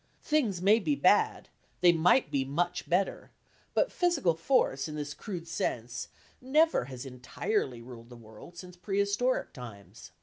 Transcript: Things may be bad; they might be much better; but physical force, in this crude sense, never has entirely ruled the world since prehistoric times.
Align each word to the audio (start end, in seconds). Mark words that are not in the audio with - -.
Things 0.23 0.63
may 0.63 0.79
be 0.79 0.95
bad; 0.95 1.47
they 1.81 1.91
might 1.91 2.31
be 2.31 2.43
much 2.43 2.89
better; 2.89 3.29
but 3.75 3.91
physical 3.91 4.33
force, 4.33 4.87
in 4.87 4.95
this 4.95 5.13
crude 5.13 5.47
sense, 5.47 6.07
never 6.41 6.85
has 6.85 7.05
entirely 7.05 7.83
ruled 7.83 8.09
the 8.09 8.15
world 8.17 8.57
since 8.57 8.75
prehistoric 8.75 9.53
times. 9.53 10.09